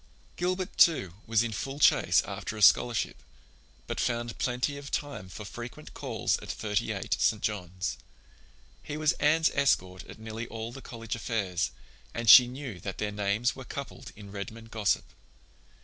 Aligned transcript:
Gilbert, 0.35 0.79
too, 0.79 1.13
was 1.27 1.43
in 1.43 1.51
full 1.51 1.77
chase 1.79 2.23
after 2.23 2.57
a 2.57 2.61
scholarship, 2.63 3.21
but 3.85 3.99
found 3.99 4.35
plenty 4.39 4.75
of 4.75 4.89
time 4.89 5.29
for 5.29 5.45
frequent 5.45 5.93
calls 5.93 6.39
at 6.39 6.49
Thirty 6.49 6.91
eight, 6.91 7.15
St. 7.19 7.39
John's. 7.43 7.99
He 8.81 8.97
was 8.97 9.11
Anne's 9.19 9.51
escort 9.53 10.03
at 10.05 10.17
nearly 10.17 10.47
all 10.47 10.71
the 10.71 10.81
college 10.81 11.13
affairs, 11.15 11.69
and 12.15 12.27
she 12.31 12.47
knew 12.47 12.79
that 12.79 12.97
their 12.97 13.11
names 13.11 13.55
were 13.55 13.63
coupled 13.63 14.11
in 14.15 14.31
Redmond 14.31 14.71
gossip. 14.71 15.05